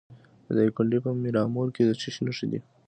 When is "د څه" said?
1.89-2.07